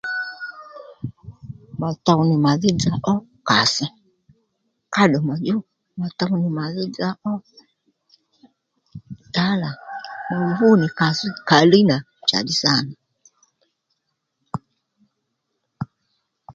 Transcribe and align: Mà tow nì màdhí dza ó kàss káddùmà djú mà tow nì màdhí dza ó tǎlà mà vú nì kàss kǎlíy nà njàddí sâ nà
Mà 1.79 1.89
tow 2.05 2.19
nì 2.29 2.35
màdhí 2.45 2.69
dza 2.81 2.93
ó 3.13 3.13
kàss 3.49 3.75
káddùmà 4.93 5.33
djú 5.41 5.57
mà 5.99 6.07
tow 6.17 6.31
nì 6.41 6.47
màdhí 6.59 6.83
dza 6.93 7.09
ó 7.31 7.33
tǎlà 9.33 9.71
mà 10.39 10.47
vú 10.57 10.69
nì 10.81 10.87
kàss 10.99 11.19
kǎlíy 11.49 11.83
nà 11.89 11.97
njàddí 12.25 12.53
sâ 12.61 12.71
nà 12.85 12.93